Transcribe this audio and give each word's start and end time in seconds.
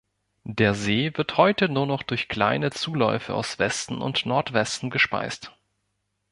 Der 0.49 0.73
See 0.73 1.11
wird 1.15 1.37
heute 1.37 1.69
nur 1.69 1.85
noch 1.85 2.01
durch 2.01 2.27
kleine 2.27 2.71
Zuläufe 2.71 3.35
aus 3.35 3.59
Westen 3.59 4.01
und 4.01 4.25
Nordwesten 4.25 4.89
gespeist. 4.89 5.53